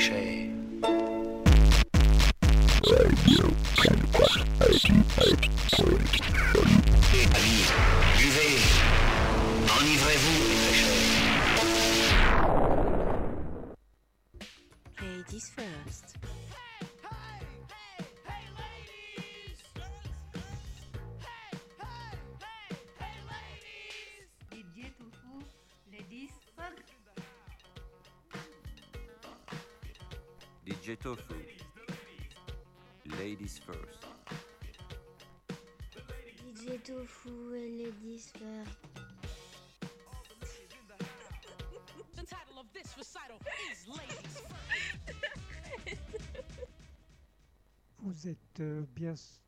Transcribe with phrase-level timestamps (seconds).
[0.00, 0.50] très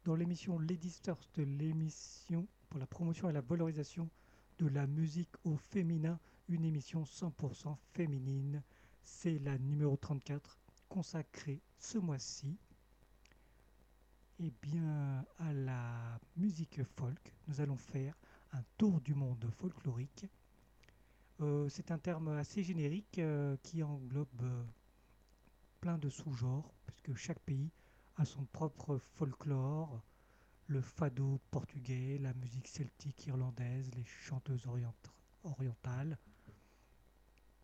[0.04, 4.08] dans l'émission Ladies First, l'émission pour la promotion et la valorisation
[4.58, 8.62] de la musique au féminin, une émission 100% féminine.
[9.02, 12.56] C'est la numéro 34 consacrée ce mois-ci
[14.40, 17.32] eh bien, à la musique folk.
[17.46, 18.16] Nous allons faire
[18.52, 20.26] un tour du monde folklorique.
[21.40, 24.64] Euh, C'est un terme assez générique euh, qui englobe euh,
[25.80, 27.70] plein de sous-genres, puisque chaque pays
[28.16, 30.02] a son propre folklore,
[30.68, 34.94] le fado portugais, la musique celtique irlandaise, les chanteuses orient-
[35.44, 36.18] orientales.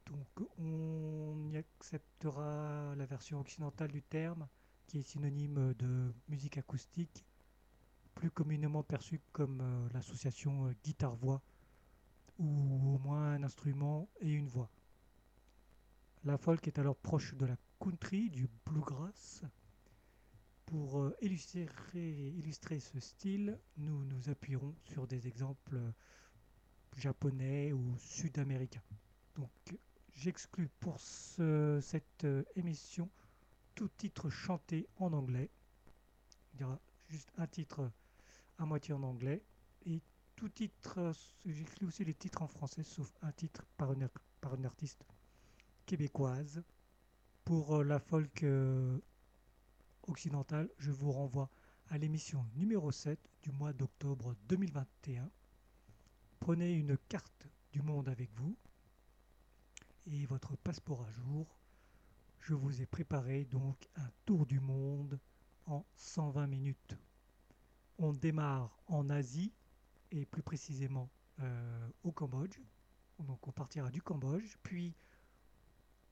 [0.07, 4.47] Donc on y acceptera la version occidentale du terme,
[4.87, 7.25] qui est synonyme de musique acoustique,
[8.15, 11.41] plus communément perçue comme euh, l'association euh, guitare-voix,
[12.39, 14.71] ou au moins un instrument et une voix.
[16.25, 19.45] La folk est alors proche de la country, du bluegrass,
[20.69, 25.81] pour euh, illustrer, ce style, nous nous appuierons sur des exemples
[26.97, 28.83] japonais ou sud-américains.
[29.35, 29.51] Donc
[30.15, 33.09] j'exclus pour ce- cette euh, émission
[33.75, 35.49] tout titre chanté en anglais.
[36.53, 37.91] Il y aura juste un titre
[38.59, 39.43] à moitié en anglais
[39.87, 40.03] et
[40.37, 41.13] tout titre, euh,
[41.47, 44.07] j'exclus aussi les titres en français sauf un titre par une,
[44.67, 45.03] artiste
[45.87, 46.63] québécoise.
[47.45, 48.45] Pour la folk
[50.79, 51.51] je vous renvoie
[51.91, 55.29] à l'émission numéro 7 du mois d'octobre 2021.
[56.41, 58.57] Prenez une carte du monde avec vous
[60.07, 61.47] et votre passeport à jour.
[62.41, 65.21] Je vous ai préparé donc un tour du monde
[65.67, 66.97] en 120 minutes.
[67.99, 69.53] On démarre en Asie
[70.11, 71.11] et plus précisément
[71.41, 72.59] euh, au Cambodge.
[73.19, 74.95] Donc on partira du Cambodge, puis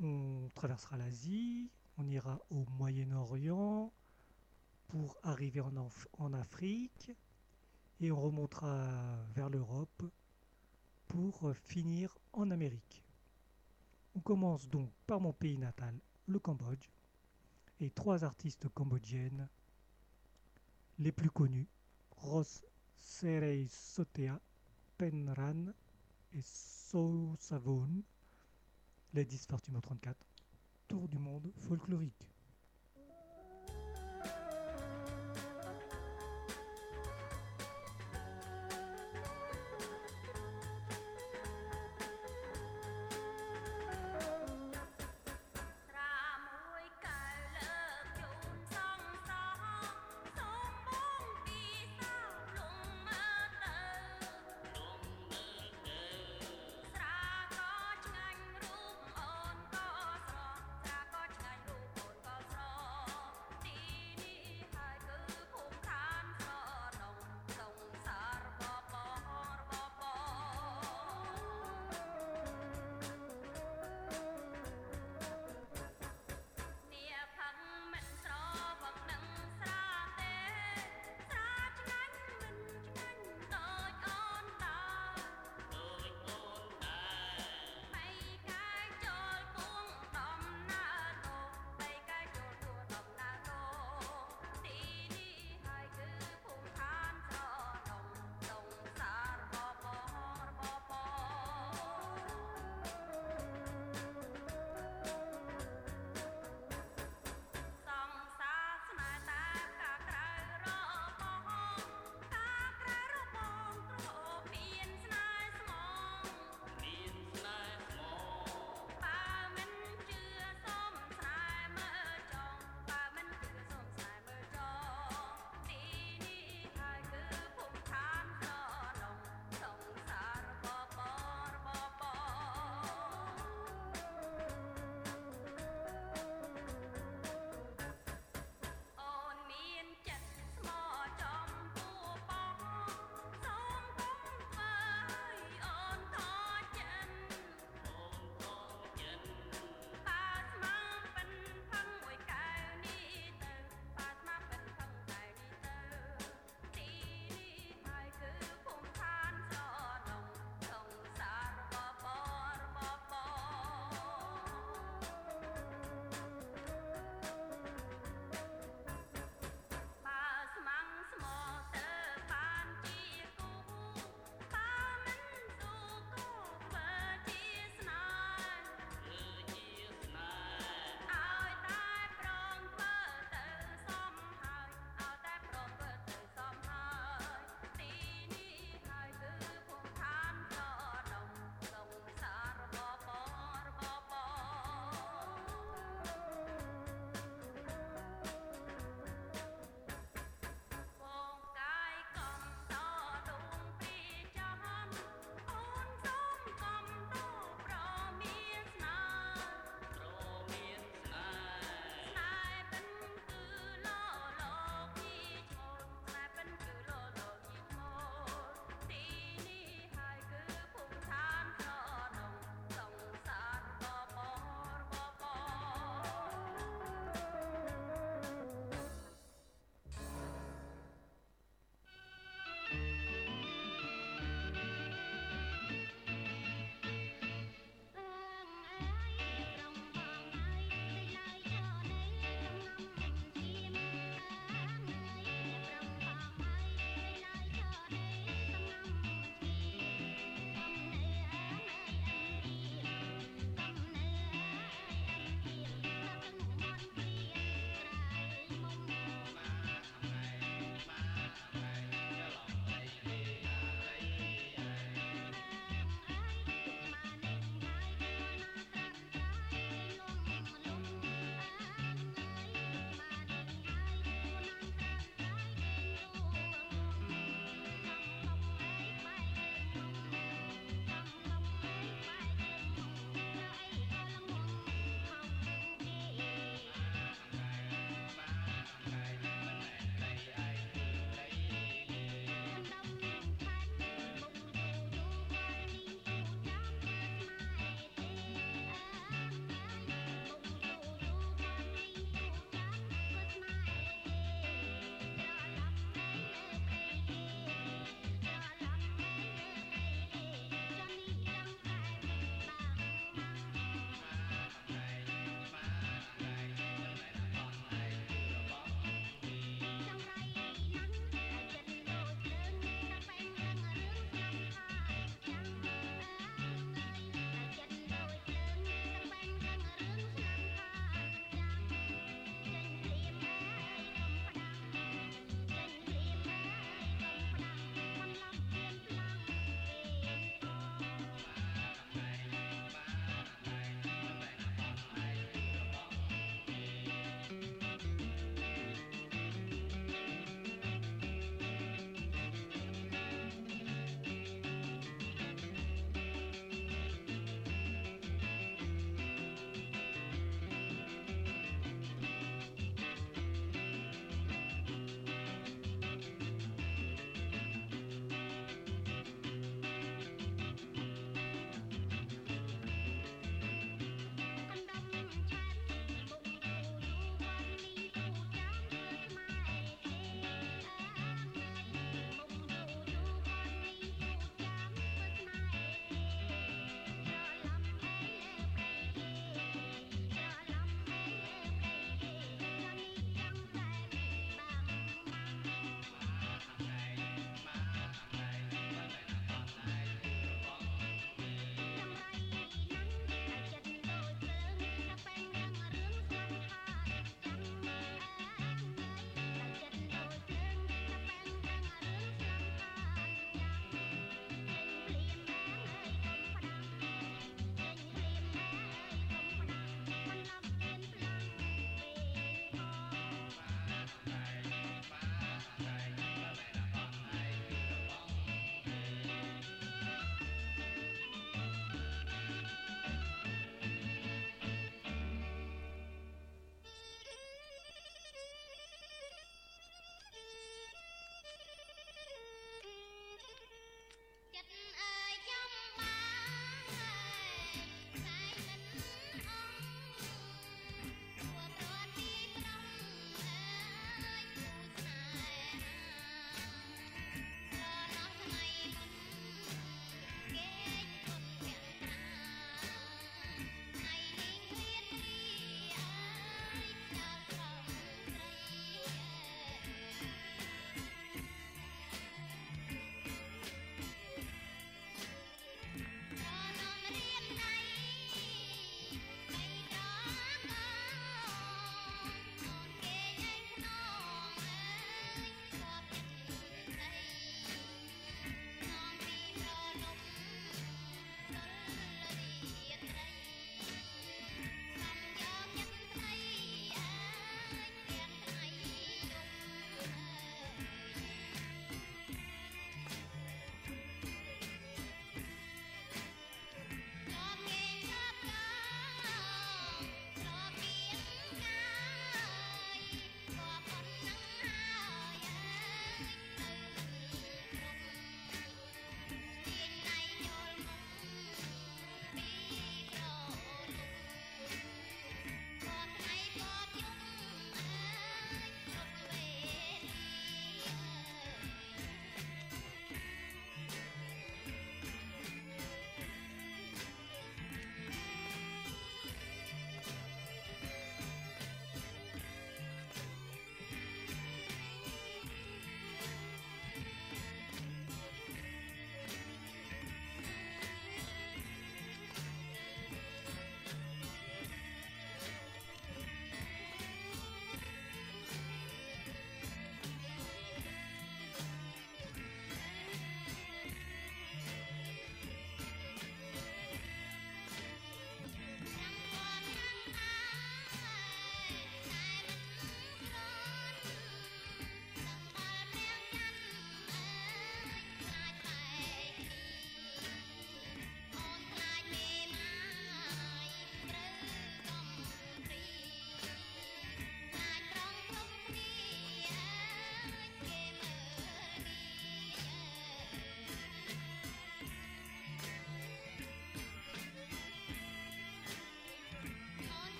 [0.00, 3.92] on traversera l'Asie, on ira au Moyen-Orient
[4.88, 7.12] pour arriver en, Af- en Afrique
[8.00, 10.02] et on remontera vers l'Europe
[11.06, 13.02] pour finir en Amérique.
[14.16, 16.88] On commence donc par mon pays natal, le Cambodge,
[17.80, 19.48] et trois artistes cambodgiennes.
[20.98, 21.66] Les plus connus,
[22.16, 22.44] Ros
[22.96, 24.40] Serei Sotea,
[24.96, 25.72] Penran
[26.32, 27.88] et So Savon,
[29.12, 30.16] Ladies numéro 34,
[30.88, 32.33] Tour du monde folklorique.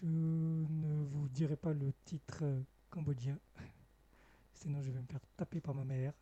[0.00, 3.38] Je ne vous dirai pas le titre euh, cambodgien,
[4.54, 6.14] sinon je vais me faire taper par ma mère.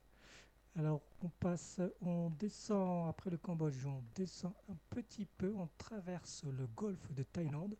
[0.74, 6.42] Alors on passe, on descend après le Cambodge, on descend un petit peu, on traverse
[6.44, 7.76] le golfe de Thaïlande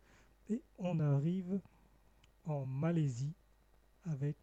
[0.49, 1.59] et on arrive
[2.45, 3.33] en Malaisie
[4.05, 4.37] avec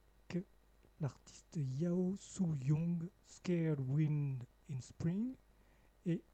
[1.01, 5.35] l'artiste Yao Su Young, Scared Wind in Spring.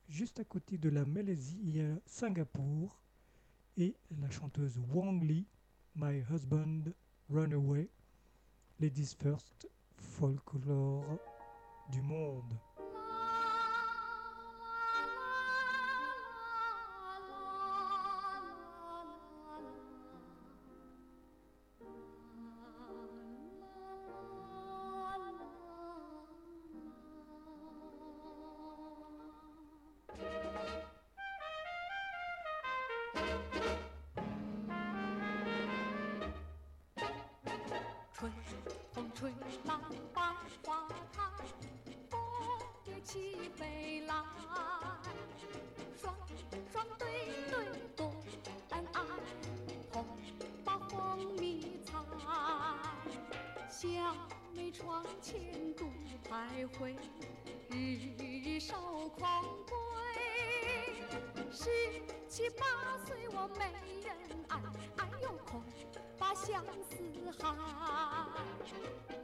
[0.08, 3.00] Juste à côté de la Malaisie, il y a Singapour
[3.76, 5.46] et la chanteuse Wang Li,
[5.96, 6.84] My Husband
[7.28, 7.88] Runaway,
[8.78, 11.18] Ladies First, folklore
[11.90, 12.54] du monde.
[39.16, 39.32] 风吹
[39.64, 39.74] 来
[40.12, 40.20] 百
[40.62, 41.22] 花开，
[42.10, 42.20] 风
[42.84, 44.14] 也起飞来。
[45.98, 46.14] 双
[46.70, 47.08] 双对
[47.50, 47.54] 对
[47.96, 48.12] 多
[48.72, 49.00] 恩爱，
[49.90, 50.04] 红
[50.62, 51.94] 包红迷彩。
[53.70, 53.88] 小
[54.52, 55.90] 妹窗前独
[56.28, 56.94] 徘徊，
[57.70, 57.74] 日
[58.18, 59.26] 日守空
[59.66, 59.72] 闺。
[61.50, 61.70] 十
[62.28, 63.64] 七八岁我没
[64.04, 64.14] 人
[64.48, 64.60] 爱，
[64.98, 65.62] 爱有空
[66.36, 66.92] 相思
[67.38, 67.40] 害。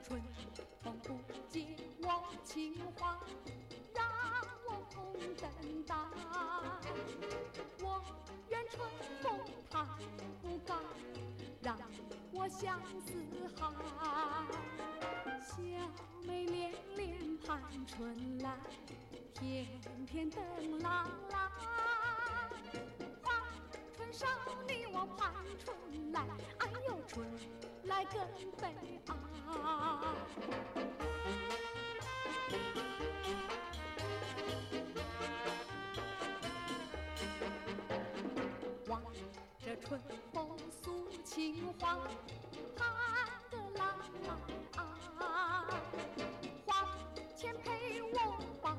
[0.02, 0.20] 春
[0.82, 1.06] 风不
[1.50, 2.06] 解我
[2.42, 3.00] 情怀，
[3.94, 4.02] 让
[4.66, 5.44] 我空等
[5.84, 5.94] 待。
[7.80, 8.02] 我
[8.48, 8.88] 愿春
[9.22, 9.38] 风
[9.70, 9.86] 它
[10.40, 10.74] 不改，
[11.62, 11.78] 让
[12.32, 13.12] 我相思
[13.58, 13.60] 害。
[15.42, 15.52] 小
[16.26, 18.56] 妹恋恋盼春来，
[19.34, 19.66] 天
[20.06, 20.42] 天等
[20.80, 21.36] 郎来。
[24.12, 24.26] 少
[24.68, 25.74] 女我盼春
[26.12, 26.20] 来，
[26.58, 27.26] 哎呦春
[27.84, 28.20] 来更
[28.60, 28.68] 悲
[29.06, 29.14] 哀。
[38.86, 39.02] 望
[39.58, 39.98] 着春
[40.30, 41.96] 风诉情怀，
[42.76, 42.86] 盼
[43.50, 44.30] 得郎来。
[46.66, 46.70] 花
[47.34, 48.76] 前陪我把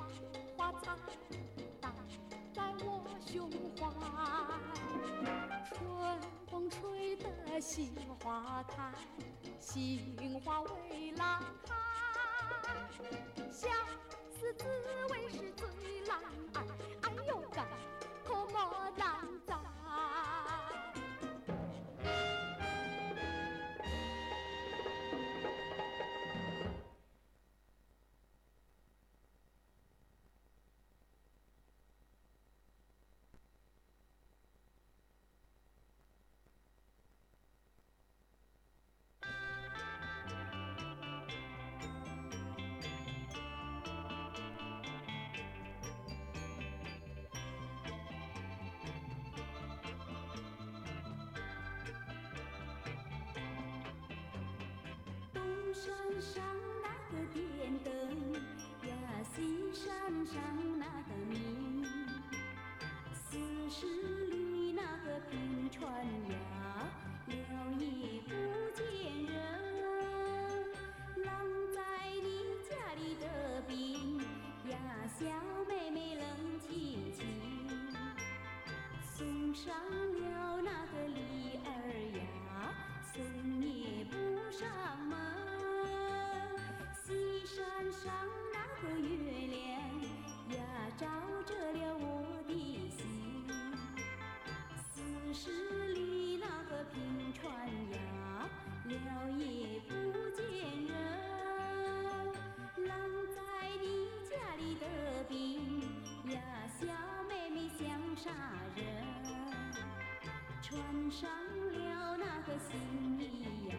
[0.55, 0.95] 花采，
[3.33, 3.49] 胸
[3.79, 3.89] 怀。
[5.73, 5.81] 春
[6.45, 8.93] 风吹得杏花开，
[9.59, 11.73] 杏花为郎开。
[13.51, 13.71] 相
[14.29, 14.67] 思滋
[15.09, 15.67] 味是最
[16.07, 16.19] 难
[16.53, 16.61] 挨，
[17.01, 17.65] 哎呦干，
[18.23, 19.55] 可莫难在。
[110.93, 112.79] 穿上了那个新
[113.19, 113.75] 衣呀，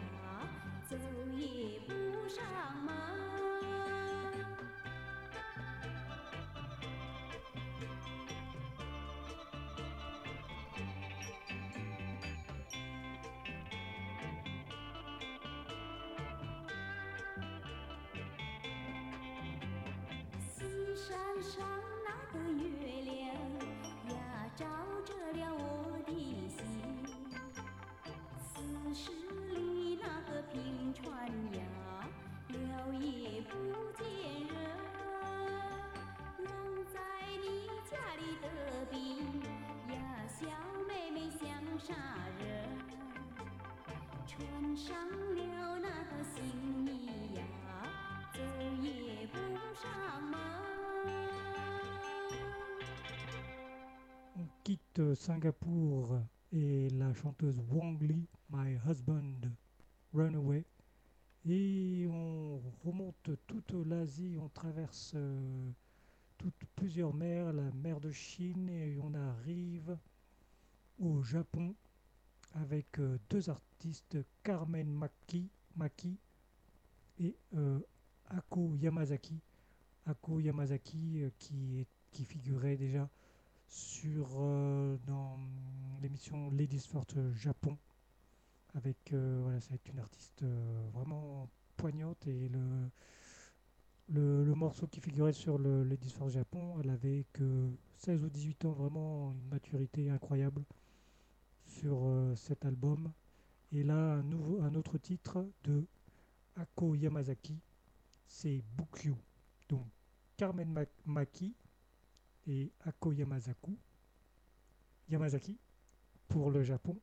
[0.89, 0.97] 走
[1.37, 2.43] 也不上
[2.83, 2.93] 门。
[20.37, 20.65] 西
[20.97, 21.63] 山上
[44.76, 44.96] 上
[45.34, 47.40] 了那个行李呀，
[48.32, 48.40] 走
[48.82, 49.36] 也不
[49.74, 50.32] 上门。
[54.36, 56.22] On quitte Singapour
[56.52, 59.50] et la chanteuse Wang Li, My Husband
[60.12, 60.64] Runaway.
[61.46, 65.70] Et on remonte toute l'Asie, on traverse euh,
[66.36, 69.96] toutes, plusieurs mers, la mer de Chine, et on arrive
[70.98, 71.74] au Japon
[72.52, 73.63] avec euh, deux artistes,
[74.43, 76.17] Carmen Maki, Maki
[77.19, 77.79] et euh,
[78.29, 79.39] Ako Yamazaki.
[80.05, 83.09] Ako Yamazaki euh, qui, qui figurait déjà
[83.67, 85.37] sur euh, dans
[86.01, 87.77] l'émission Ladies First Japon
[88.75, 92.49] avec euh, voilà c'est une artiste euh, vraiment poignante et
[94.09, 98.65] le, morceau qui figurait sur le Ladies First Japon elle avait que 16 ou 18
[98.65, 100.63] ans vraiment une maturité incroyable
[101.65, 103.11] sur euh, cet album
[103.75, 105.85] et là un autre titre de
[106.55, 107.59] Ako Yamazaki
[108.25, 109.13] c'est Bukyu
[109.69, 109.85] donc
[110.37, 111.53] Carmen Ma- Maki
[112.47, 113.77] et Ako Yamazaku,
[115.09, 115.57] Yamazaki
[116.27, 116.99] pour le Japon.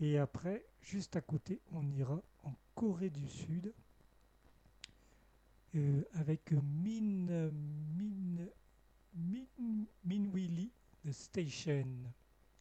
[0.00, 3.72] Et après, juste à côté, on ira en Corée du Sud
[5.74, 8.46] euh, avec Min, Min,
[9.14, 10.70] Min, Minwili
[11.04, 11.86] The Station,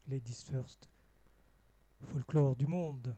[0.07, 0.89] Ladies First,
[2.03, 3.15] folklore du monde.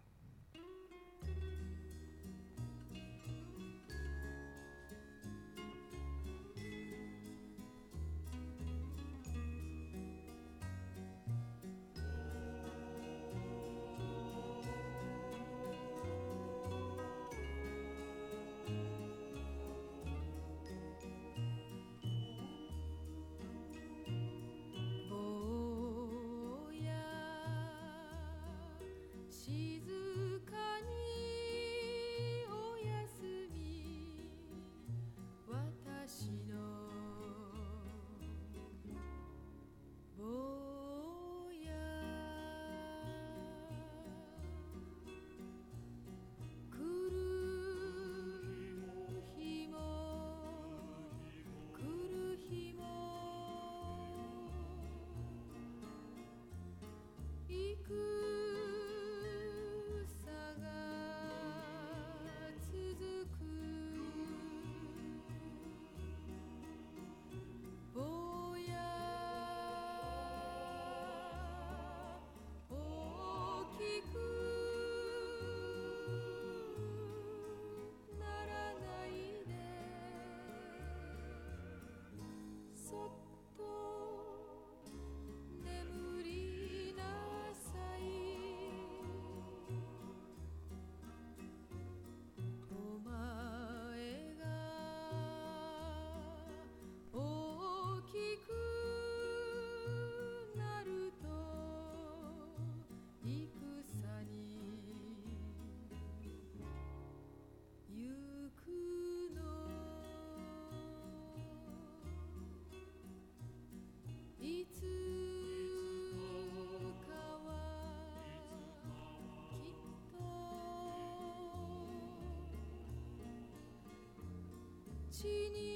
[125.19, 125.66] 许你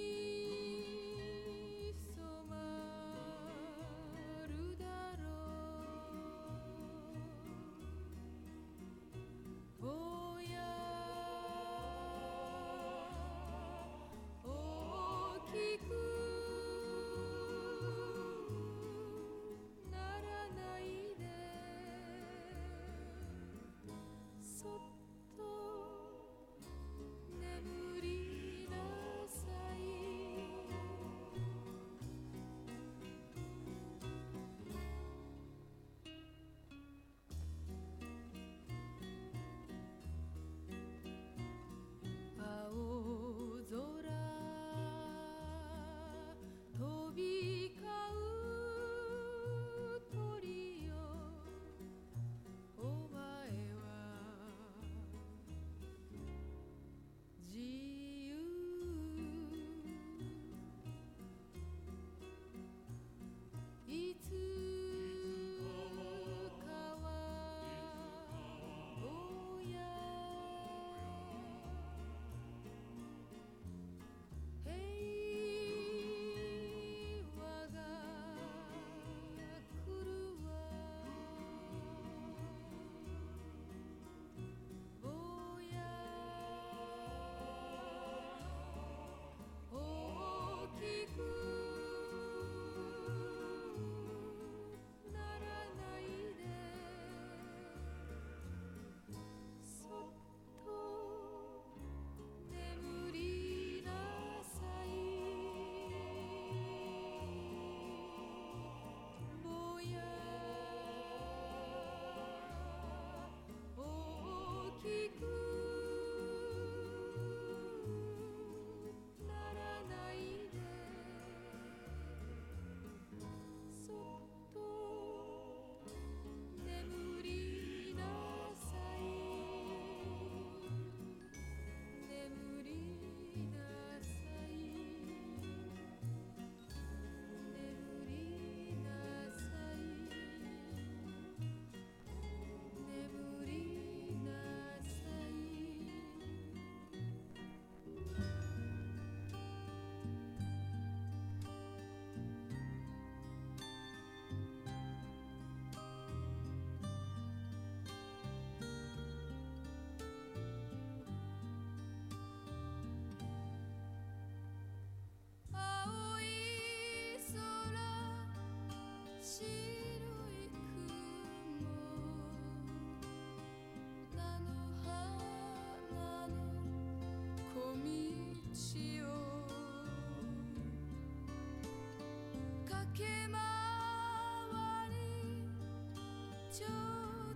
[186.52, 186.66] ちょ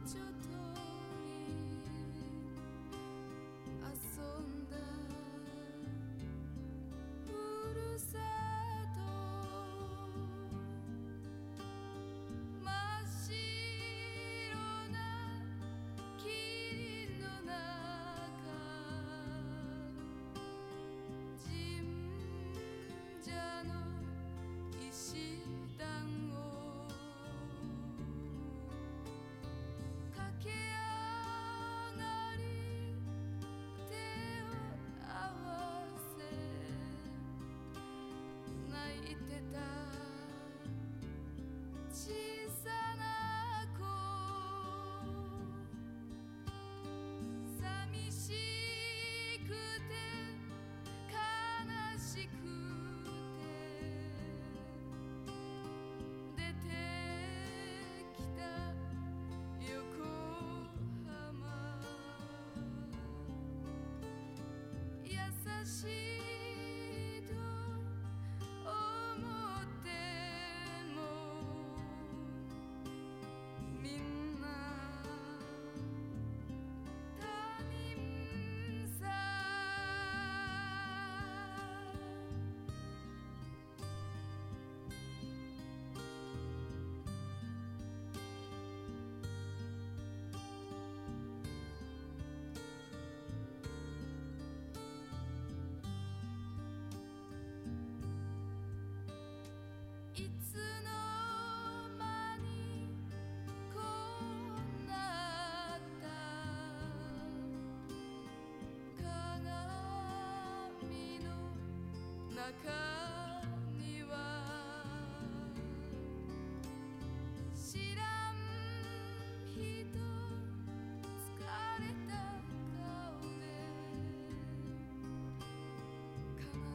[0.08, 0.16] ち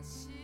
[0.02, 0.39] し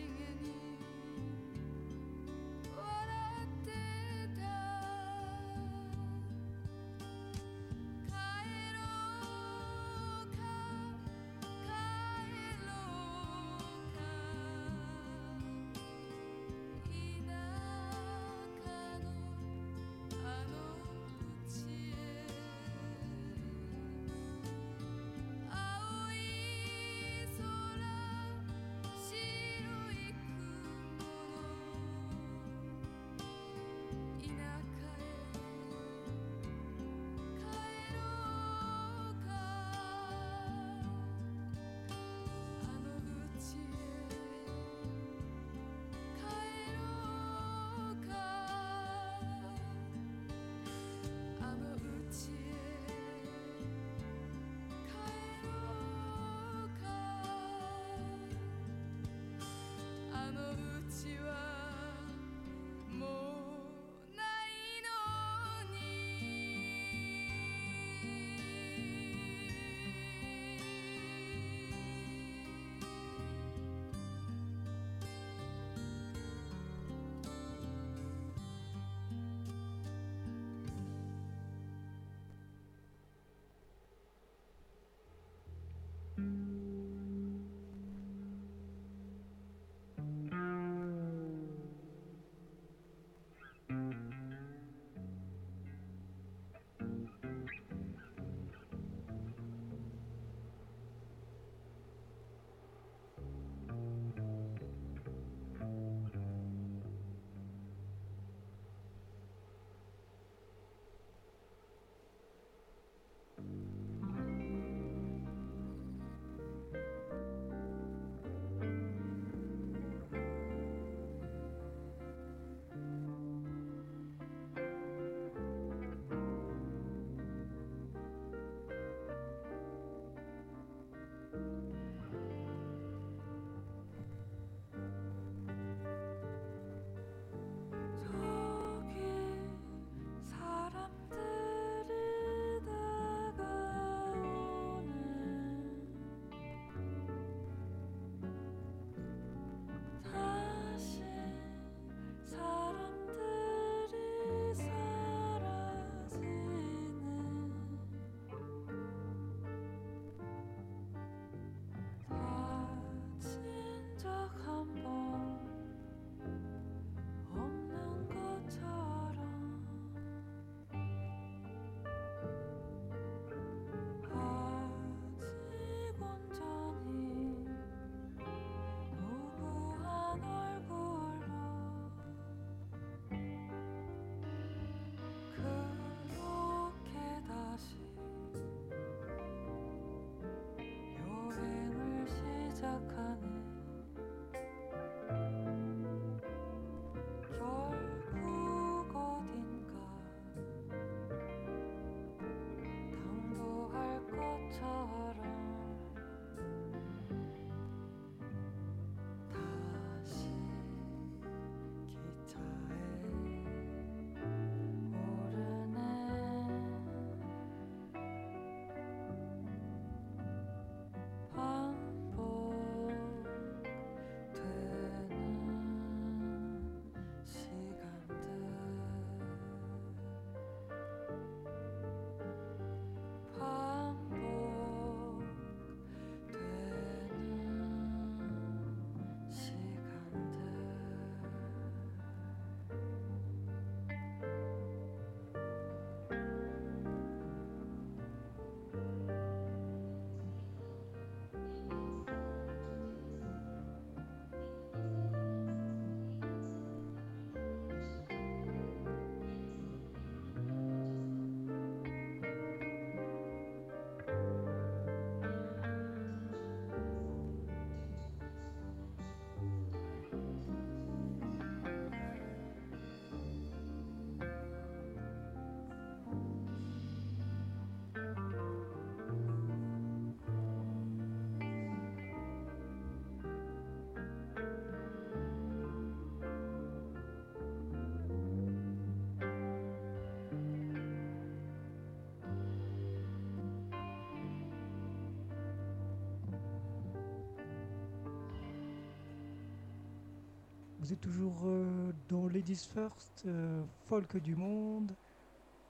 [300.87, 304.95] Vous êtes toujours euh, dans Ladies First, euh, folk du monde,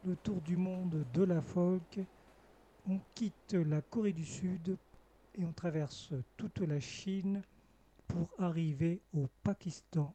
[0.05, 2.01] le tour du monde de la folk.
[2.87, 4.77] On quitte la Corée du Sud
[5.33, 7.41] et on traverse toute la Chine
[8.07, 10.13] pour arriver au Pakistan.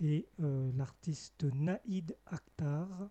[0.00, 3.08] Et euh, l'artiste Naïd Akhtar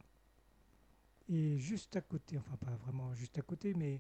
[1.27, 3.99] est juste à côté, enfin pas vraiment juste à côté, mais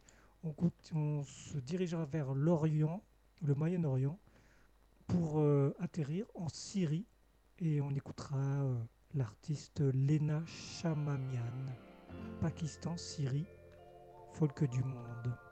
[0.93, 3.03] on se dirigera vers l'Orient,
[3.41, 4.17] le Moyen-Orient,
[5.17, 7.07] pour euh, atterrir en Syrie
[7.59, 8.75] et on écoutera euh,
[9.15, 11.41] l'artiste Lena Chamamian,
[12.39, 13.47] Pakistan, Syrie,
[14.33, 15.46] folk du monde.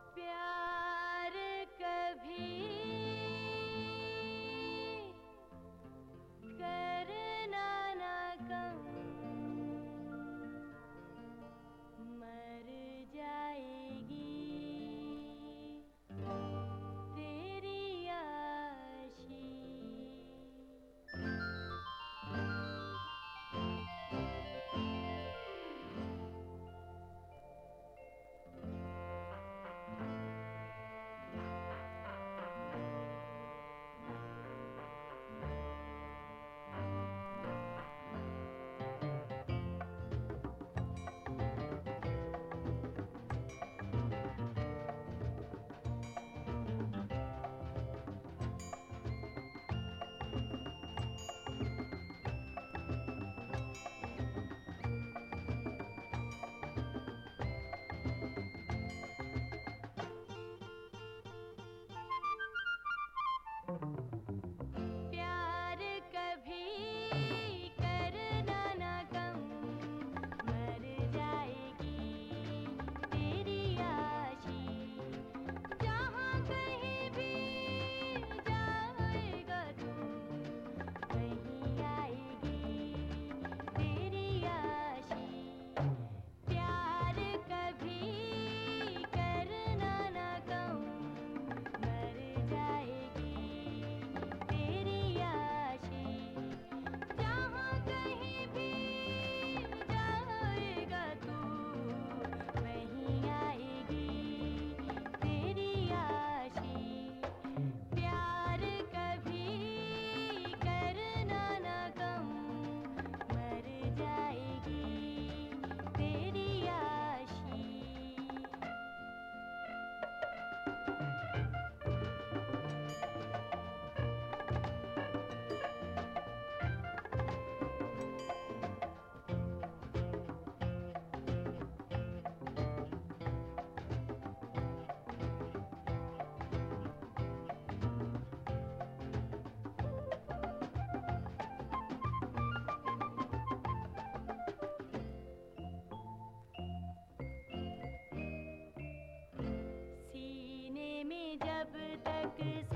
[152.39, 152.74] के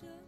[0.00, 0.27] 着。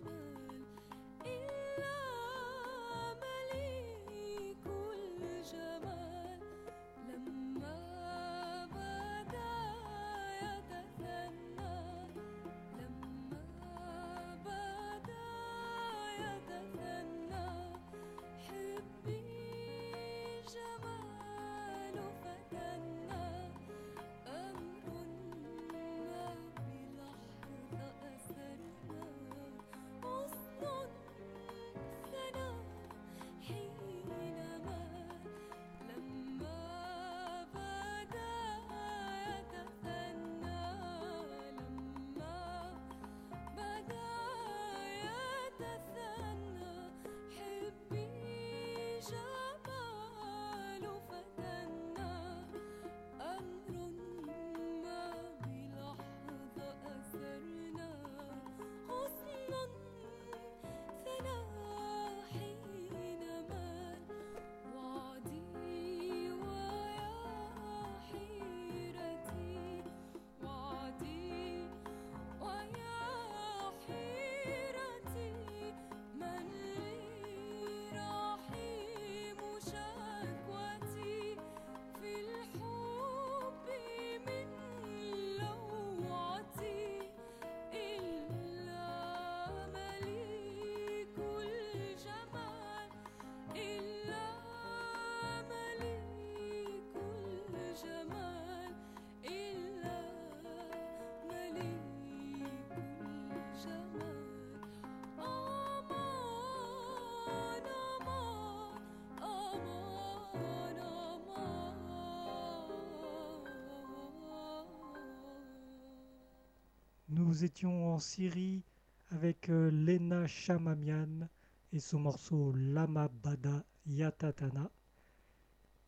[117.30, 118.64] Nous étions en Syrie
[119.12, 121.28] avec euh, Lena Chamamian
[121.72, 124.68] et son morceau Lama Bada Yatatana.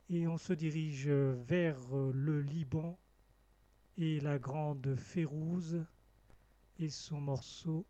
[0.08, 2.96] Et on se dirige vers euh, le Liban
[3.98, 5.84] et la grande Férouz
[6.78, 7.84] et son morceau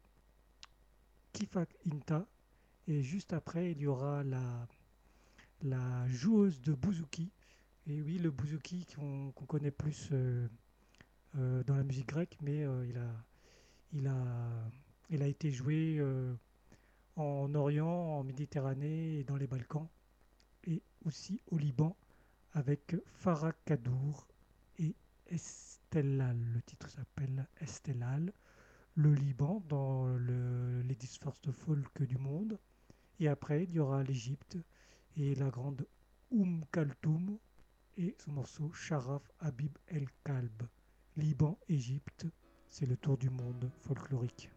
[1.35, 2.27] Kifak Inta.
[2.89, 7.31] Et juste après, il y aura la, joueuse de bouzouki.
[7.87, 10.49] Et oui, le bouzouki qu'on connaît plus euh,
[11.65, 13.25] dans la musique grecque, mais il, a,
[13.93, 14.71] il, a,
[15.11, 16.35] il été joué euh,
[17.17, 19.89] en Orient, en Méditerranée et dans les Balkans,
[20.65, 21.97] et aussi au Liban
[22.53, 24.27] avec Farah Kadour
[24.79, 24.95] et
[25.27, 26.39] Estelal.
[26.53, 28.33] Le titre s'appelle Estelal.
[28.95, 32.59] Le Liban dans le Ladies First Folk du monde.
[33.21, 34.59] Et après, il y aura l'Égypte
[35.17, 35.87] et la grande
[36.31, 37.39] Oum Kaltoum
[37.97, 40.63] et son morceau Sharaf Habib El Kalb.
[41.17, 42.27] Liban, Égypte,
[42.73, 44.49] c'est le tour du monde folklorique.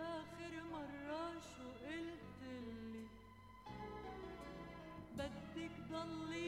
[0.00, 3.06] آخر مرة شو قلت لي؟
[5.16, 6.45] بدك ضلي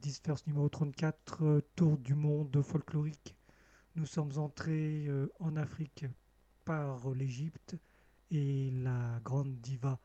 [0.00, 3.34] First numéro 34, euh, tour du monde folklorique.
[3.96, 6.06] Nous sommes entrés euh, en Afrique
[6.64, 7.76] par l'Égypte
[8.30, 9.98] et la grande diva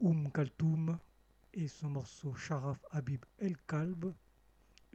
[0.00, 0.98] Oum Kaltoum
[1.52, 4.14] et son morceau Sharaf Habib El Kalb.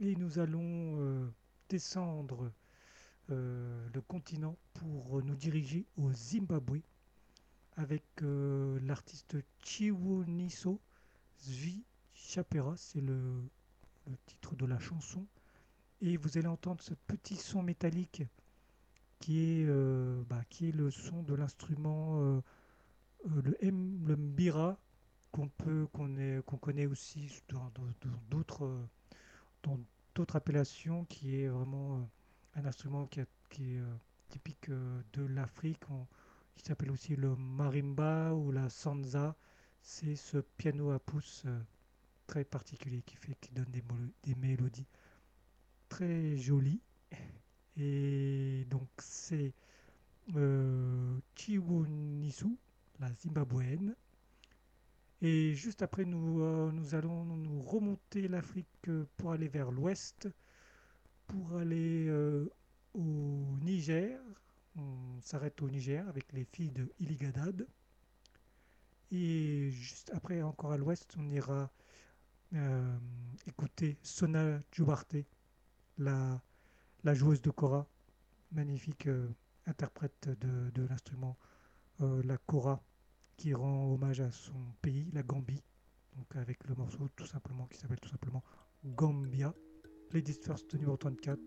[0.00, 1.32] Et nous allons euh,
[1.68, 2.50] descendre
[3.28, 6.80] le continent pour nous diriger au Zimbabwe
[7.76, 10.80] avec l'artiste Chiwoniso
[11.42, 13.42] Zvi Chapera, c'est le,
[14.08, 15.26] le titre de la chanson.
[16.00, 18.22] Et vous allez entendre ce petit son métallique
[19.18, 22.40] qui est, euh, bah, qui est le son de l'instrument, euh,
[23.26, 24.78] euh, le, le mbira,
[25.32, 27.70] qu'on peut qu'on qu'on connaît aussi dans
[28.30, 28.70] d'autres
[29.62, 29.78] dans
[30.14, 32.08] d'autres appellations, qui est vraiment
[32.54, 33.82] un instrument qui, qui est
[34.30, 35.82] typique de l'Afrique,
[36.56, 39.36] qui s'appelle aussi le marimba ou la sanza.
[39.82, 41.44] C'est ce piano à pouce
[42.28, 43.82] très particulier qui fait qui donne des,
[44.22, 44.86] des mélodies
[45.88, 46.80] très jolies.
[47.76, 49.52] Et donc c'est
[50.36, 52.56] euh, Chiwonisu,
[53.00, 53.96] la zimbabwéenne.
[55.20, 60.28] Et juste après, nous, euh, nous allons nous remonter l'Afrique euh, pour aller vers l'ouest,
[61.26, 62.48] pour aller euh,
[62.94, 64.20] au Niger.
[64.76, 67.66] On s'arrête au Niger avec les filles de Iligadad.
[69.10, 71.68] Et juste après, encore à l'ouest, on ira
[72.54, 72.96] euh,
[73.46, 75.16] écouter Sona Djoubarte,
[75.98, 76.40] la,
[77.04, 77.86] joueuse de kora,
[78.52, 79.28] magnifique euh,
[79.66, 81.36] interprète de, l'instrument,
[82.00, 82.82] euh, la kora,
[83.36, 85.62] qui rend hommage à son pays, la Gambie,
[86.34, 88.42] avec le morceau tout simplement qui s'appelle tout simplement
[88.84, 89.54] Gambia.
[90.12, 91.38] Ladies First numéro 34,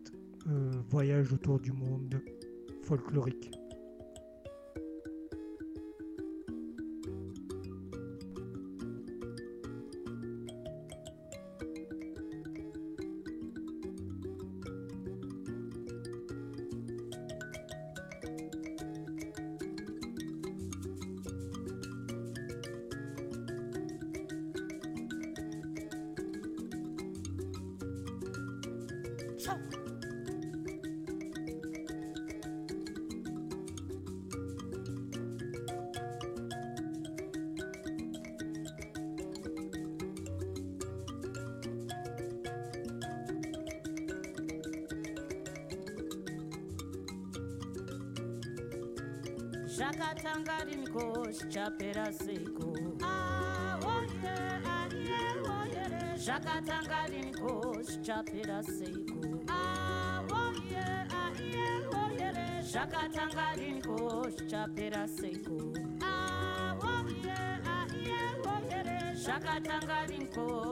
[0.48, 2.22] euh, voyage autour du monde
[2.84, 3.61] folklorique.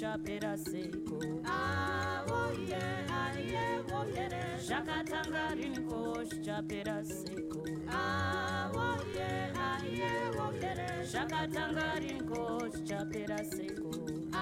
[0.00, 1.18] chapera seko
[1.56, 2.82] awoye
[3.20, 6.00] aye woyere shakatangariko
[6.44, 7.62] chapera seko
[8.00, 9.30] awoye
[9.68, 12.42] aye woyere shakatangariko
[12.88, 13.90] chapera seko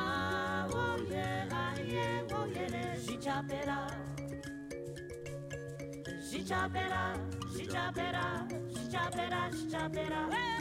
[0.03, 1.27] awoye
[1.65, 3.79] aye woyere shichapera.
[6.29, 7.03] Shichapera
[7.55, 8.25] shichapera
[8.75, 10.21] shichapera shichapera.
[10.35, 10.54] Hey!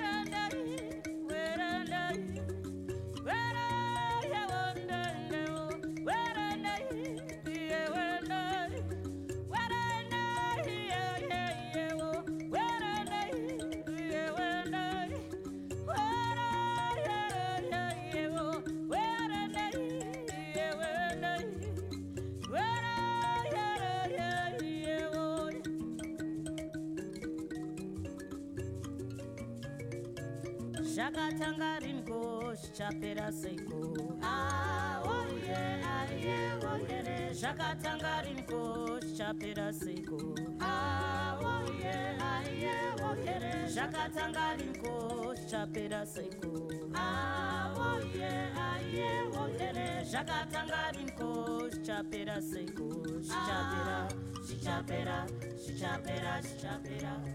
[30.93, 33.79] zvakatanga ringo zvichapera seiko?
[34.21, 35.61] Ah, Aoye
[35.97, 36.37] aiye
[36.71, 40.19] oyere zvakatanga ringo zvichapera seiko?
[40.61, 41.95] Ah, Aoye
[42.33, 42.75] aiye
[43.09, 46.53] oyere zvakatanga ringo zvichapera seiko?
[46.93, 48.31] Ah, Aoye
[48.69, 49.09] aiye
[49.43, 51.31] oyere zvakatanga ringo
[51.73, 52.89] zvichapera seiko?
[53.27, 53.99] Zvichapera
[54.45, 55.17] zvichapera
[55.57, 57.32] zvichapera zvichapera.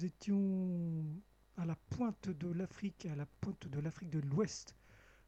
[0.00, 1.04] Nous étions
[1.58, 4.74] à la pointe de l'Afrique, à la pointe de l'Afrique de l'Ouest,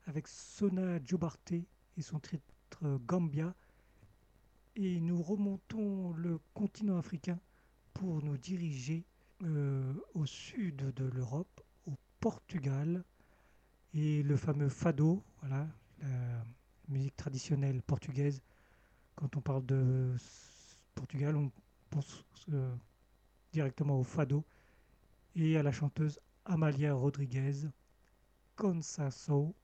[0.06, 2.40] avec Sona Jobarte et son titre
[2.84, 3.54] euh, Gambia.
[4.76, 7.38] Et nous remontons le continent africain
[7.92, 9.04] pour nous diriger
[9.42, 13.04] euh, au sud de l'Europe, au Portugal,
[13.92, 15.68] et le fameux fado, voilà,
[16.00, 16.44] la
[16.88, 18.40] musique traditionnelle portugaise.
[19.16, 20.14] Quand on parle de
[20.94, 21.52] Portugal, on
[21.90, 22.74] pense euh,
[23.52, 24.46] directement au fado
[25.34, 27.68] et à la chanteuse Amalia Rodriguez,
[28.56, 29.54] Consaso.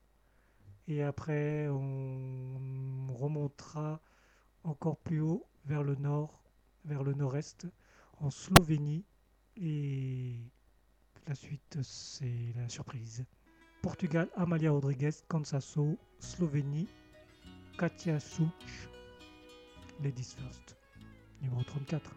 [0.87, 4.01] Et après, on remontera
[4.63, 6.41] encore plus haut vers le nord,
[6.85, 7.67] vers le nord-est,
[8.19, 9.05] en Slovénie.
[9.57, 10.39] Et
[11.27, 13.25] la suite, c'est la surprise.
[13.81, 16.87] Portugal, Amalia Rodriguez, Consaso, Slovénie,
[17.77, 18.89] Katia Such,
[20.03, 20.75] Ladies First,
[21.41, 22.15] numéro 34.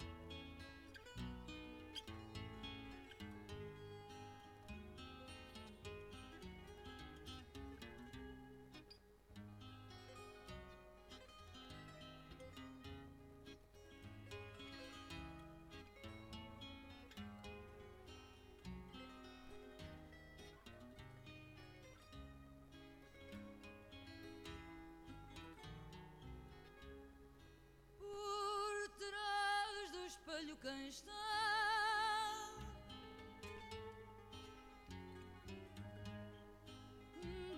[30.33, 31.13] Espelho quem está.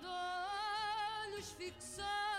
[0.01, 0.07] De
[1.27, 2.34] olhos fixados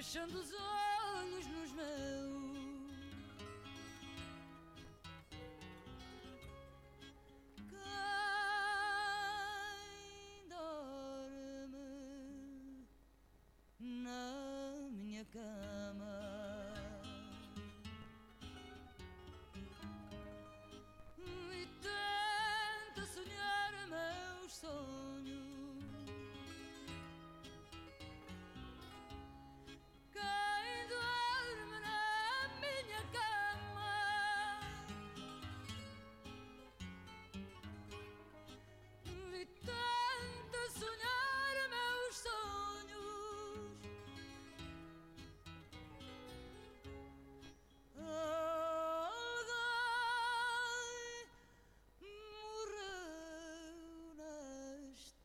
[0.00, 0.50] olhos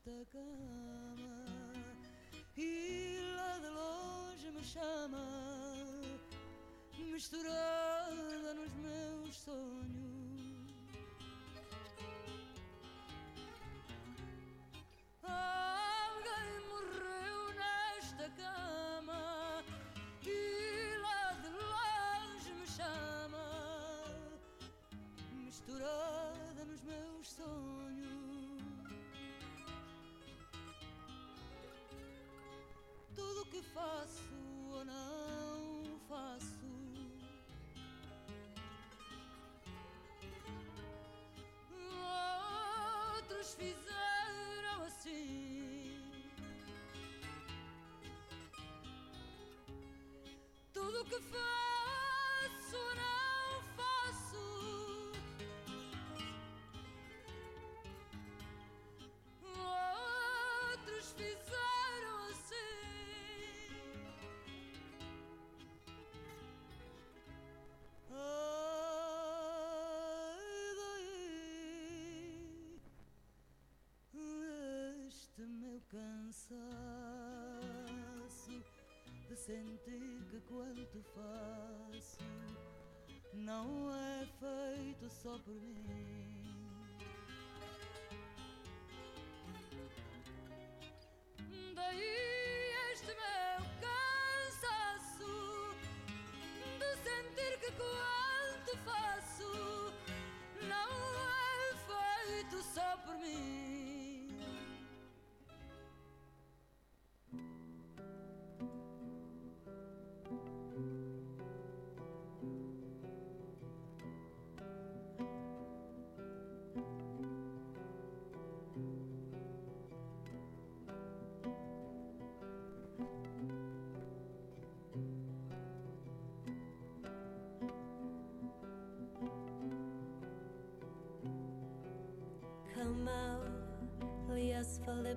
[0.06, 1.26] nesta cama
[2.56, 5.26] e lá de longe me chama,
[6.98, 9.65] misturada nos meus sonhos.
[43.46, 46.02] nos fizeram assim.
[50.74, 51.65] Tudo que foi.
[75.90, 76.66] cansaço
[79.28, 82.18] de sentir que quanto faço
[83.34, 86.32] não é feito só por mim.
[91.76, 95.34] Daí este meu cansaço
[96.80, 98.15] de sentir que quanto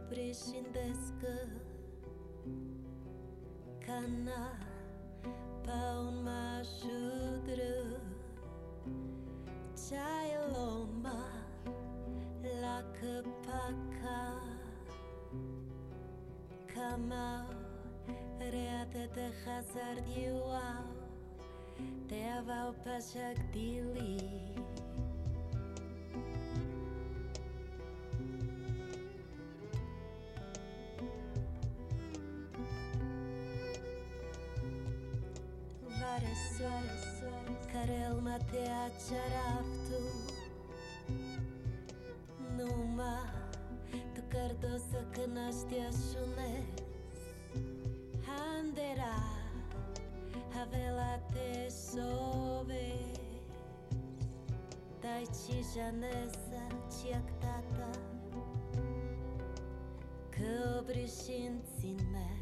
[0.08, 1.32] preșindească
[3.86, 4.58] Cana
[5.62, 8.00] pa un mașudră
[9.88, 11.24] Ceai lomba
[12.60, 14.42] la căpaca
[16.74, 17.56] Camau
[18.50, 20.86] reate de hazardioau
[22.06, 24.47] Te avau pașac dilii
[39.08, 40.10] șaraftul
[42.56, 46.64] Numai tu cardosă că naștea șunez
[48.26, 49.18] Handera
[50.54, 52.92] havela te sove
[55.00, 57.90] Dai ci janesa ci actata
[60.30, 62.36] Că obrișin me, mea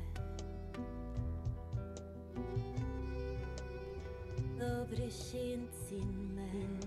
[4.59, 6.86] Добрі жінці when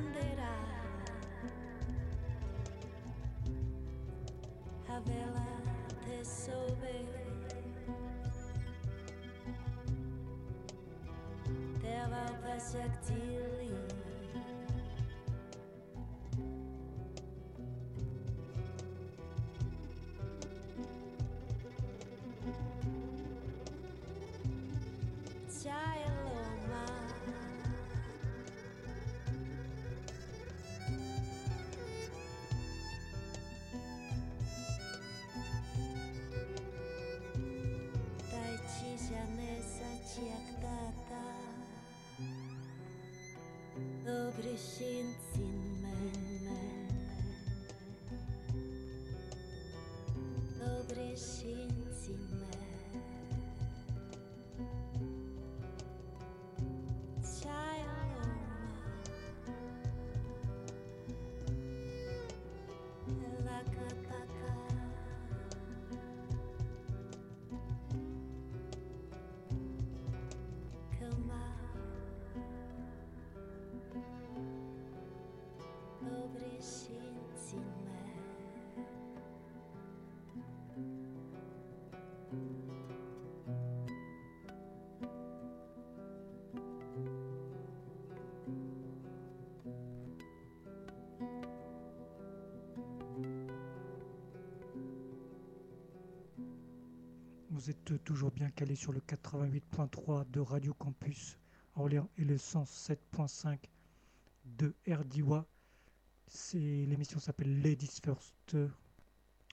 [0.00, 0.52] bandeira,
[4.88, 5.46] a vela
[6.04, 7.04] te soube,
[11.80, 13.49] te va perspectiva.
[44.50, 45.94] peşin sinme
[50.60, 51.16] Dobry
[97.60, 101.36] Vous êtes toujours bien calé sur le 88.3 de Radio Campus
[101.76, 103.58] Orléans et le 107.5
[104.46, 105.46] de RDIWA.
[106.54, 108.56] L'émission s'appelle Ladies First,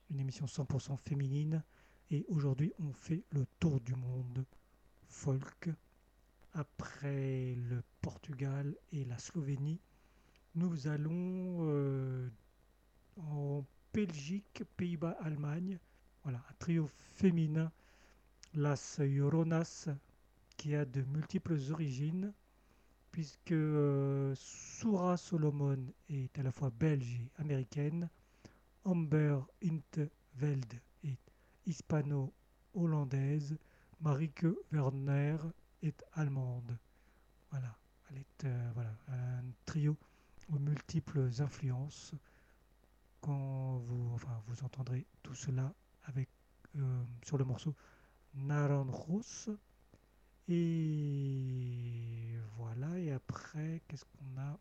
[0.10, 1.62] une émission 100% féminine.
[2.10, 4.46] Et aujourd'hui, on fait le tour du monde
[5.10, 5.70] folk.
[6.54, 9.82] Après le Portugal et la Slovénie,
[10.56, 12.30] nous allons euh,
[13.18, 15.78] en Belgique, Pays-Bas, Allemagne.
[16.24, 17.70] Voilà, un trio féminin,
[18.54, 19.90] Las Lloronas,
[20.58, 22.34] qui a de multiples origines,
[23.12, 25.78] puisque euh, Soura Solomon
[26.10, 28.10] est à la fois belge et américaine,
[28.86, 31.18] Amber Intveld est
[31.66, 33.58] hispano-hollandaise,
[34.02, 35.38] Marike Werner
[35.82, 36.78] est allemande.
[37.52, 37.76] Voilà,
[38.10, 39.98] elle est euh, voilà, un trio
[40.54, 42.14] aux multiples influences.
[43.22, 46.30] Quand vous, enfin, vous entendrez tout cela avec,
[46.78, 47.76] euh, sur le morceau
[48.46, 49.50] Naranjos.
[50.50, 54.60] Et voilà, et après, qu'est-ce qu'on a?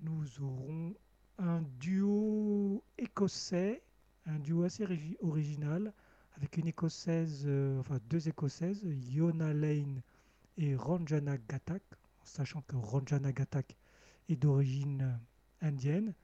[0.00, 0.94] Nous aurons
[1.38, 3.82] un duo écossais,
[4.26, 4.86] un duo assez
[5.20, 5.92] original,
[6.36, 10.02] avec une écossaise, euh, enfin deux écossaises, Yona Lane
[10.56, 11.82] et Ranjana Gatak,
[12.20, 13.76] en sachant que Ranjana Gatak
[14.28, 16.14] est d'origine euh, indienne.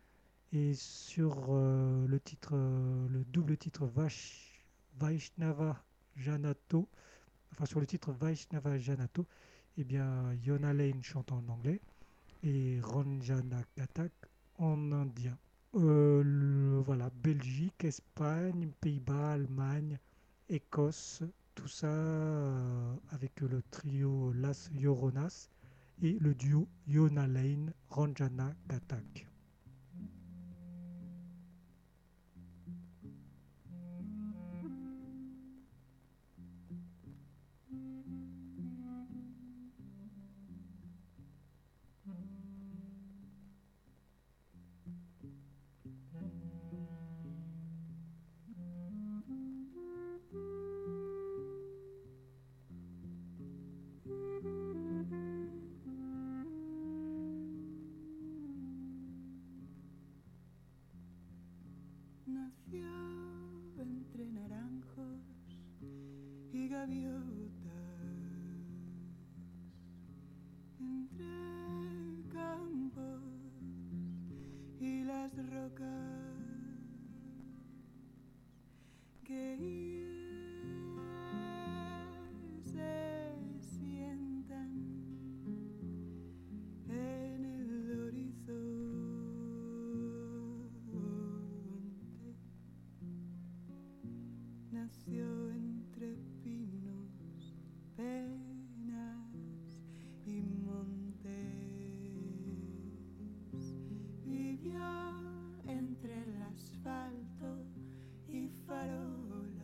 [0.52, 4.66] Et sur euh, le titre, le double titre Vash,
[4.98, 5.80] Vaishnava
[6.16, 6.88] Janato,
[7.52, 9.26] enfin sur le titre Vaishnava Janato,
[9.76, 11.80] eh bien Yona Lane chante en anglais
[12.42, 14.12] et Ranjana Gatak
[14.58, 15.38] en indien,
[15.74, 16.82] euh,
[17.82, 19.98] Espagne, Pays-Bas, Allemagne,
[20.48, 21.22] Écosse,
[21.54, 25.48] tout ça euh, avec le trio Las Lloronas
[26.02, 29.29] et le duo Yona Lane Ranjana Gatak.
[104.62, 107.64] Entre el asfalto
[108.28, 109.60] y farolas,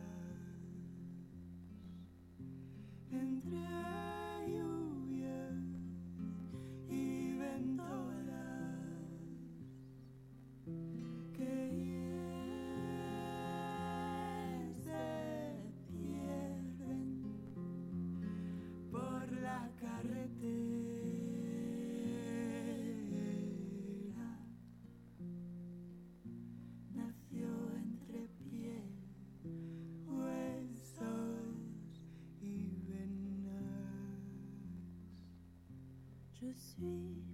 [36.47, 37.26] Je suis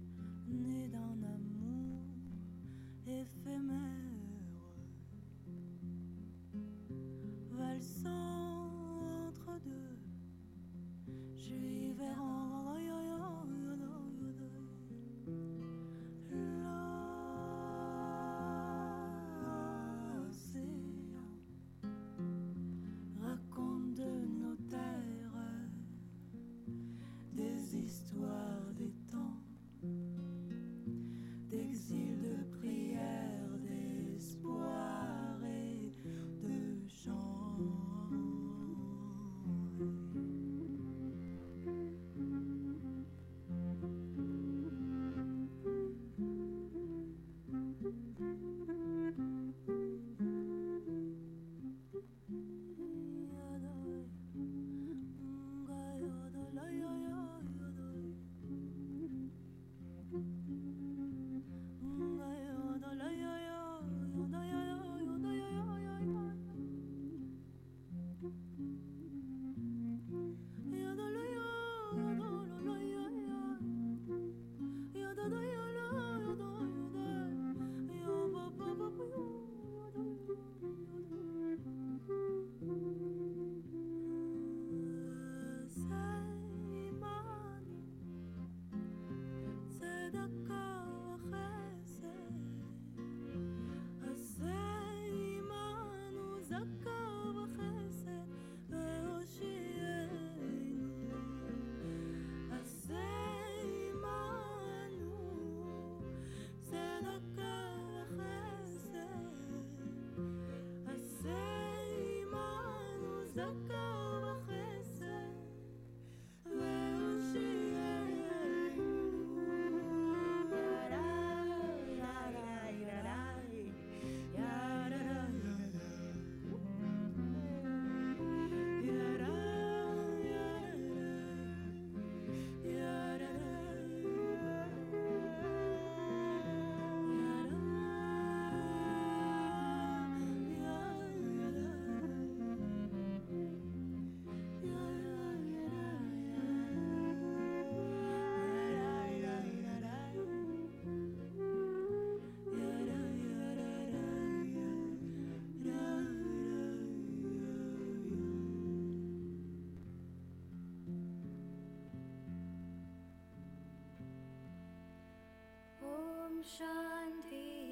[166.54, 167.70] शान्तिः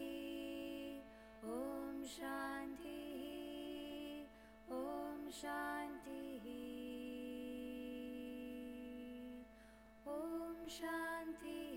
[1.56, 3.20] ॐ शान्तिः
[4.76, 6.46] ॐ शान्तिः
[10.14, 11.76] ॐ शान्तिः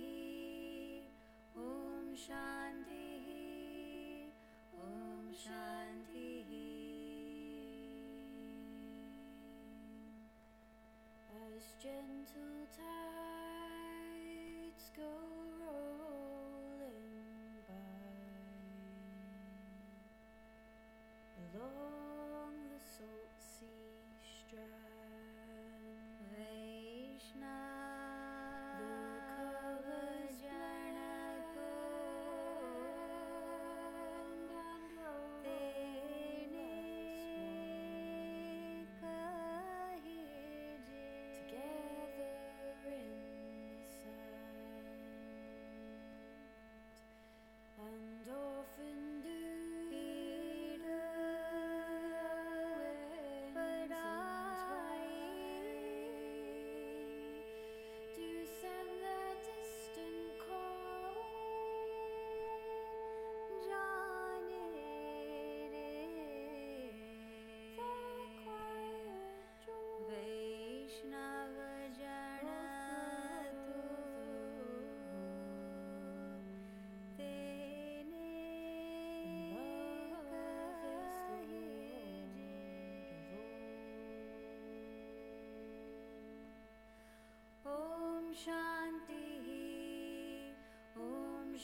[1.65, 3.27] ॐ शान्तिः
[4.87, 6.51] ॐ शान्तिः
[24.55, 24.84] Georgia.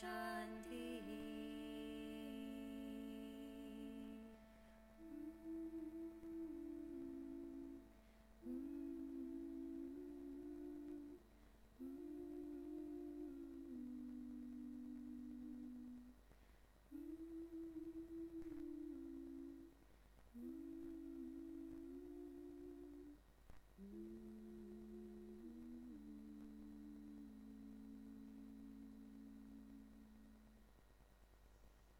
[0.00, 0.35] Shine.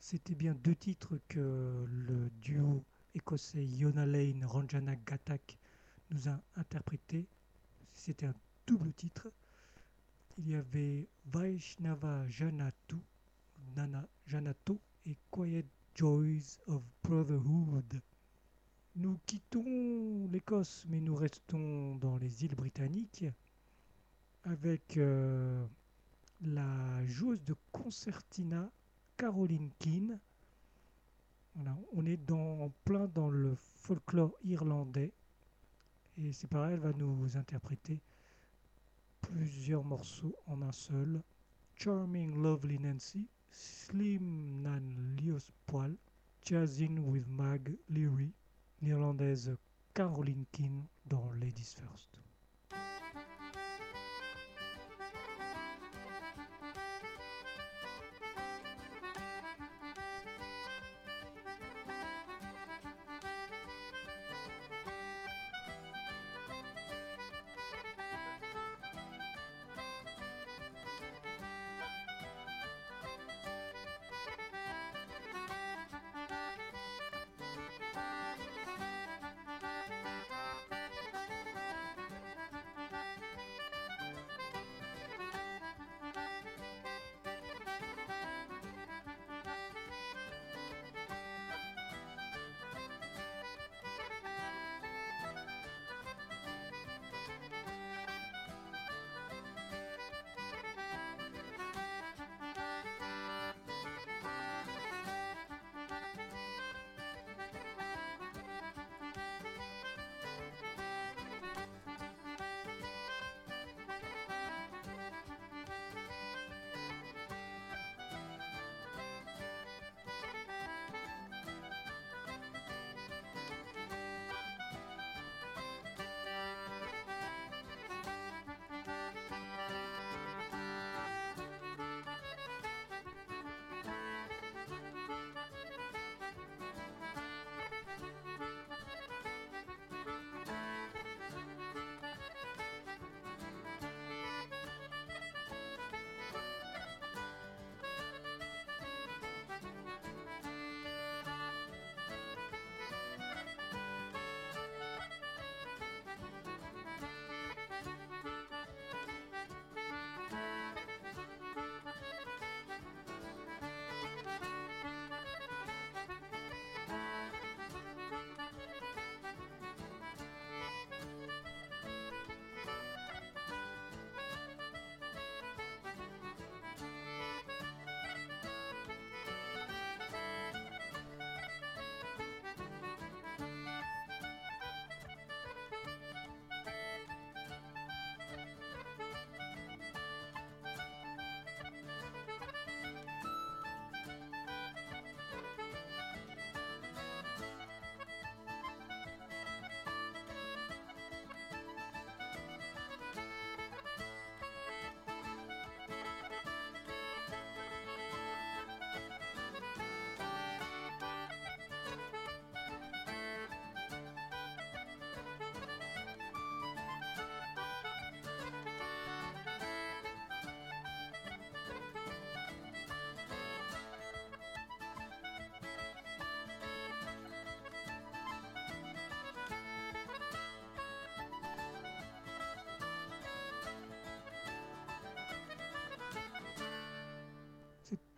[0.08, 5.58] C'était bien deux titres que le duo écossais Yona Lane Ranjana Gatak
[6.12, 7.26] nous a interprétés.
[7.92, 8.34] C'était un
[8.68, 9.26] double titre.
[10.38, 12.98] Il y avait Vaishnava Janatu,
[14.28, 15.66] Janato et Quiet
[15.96, 18.00] Joys of Brotherhood.
[18.94, 23.24] Nous quittons l'Écosse, mais nous restons dans les îles britanniques
[24.44, 25.66] avec euh,
[26.42, 28.70] la joueuse de concertina
[29.16, 30.18] Caroline Keane.
[31.92, 35.12] On est dans, en plein dans le folklore irlandais.
[36.18, 38.00] Et c'est pareil, elle va nous interpréter
[39.22, 41.22] plusieurs morceaux en un seul.
[41.76, 45.94] Charming Lovely Nancy, Slim Nan Lios Poil,
[46.42, 48.32] Jazzing with Mag Leary,
[48.80, 49.56] l'Irlandaise
[49.94, 52.25] Caroline Keane dans Ladies First.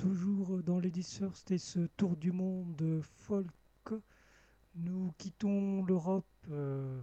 [0.08, 3.52] Toujours dans Ladies First et ce tour du monde folk.
[4.74, 6.98] Nous quittons l'Europe euh,